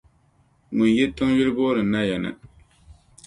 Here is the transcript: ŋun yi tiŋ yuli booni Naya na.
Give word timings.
ŋun 0.75 0.91
yi 0.97 1.05
tiŋ 1.15 1.29
yuli 1.37 1.51
booni 1.57 1.81
Naya 1.91 2.17
na. 2.23 2.29